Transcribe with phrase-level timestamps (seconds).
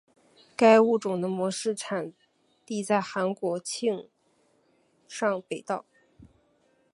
[0.55, 2.11] 该物种的模式产
[2.65, 4.09] 地在韩国庆
[5.07, 5.85] 尚北道。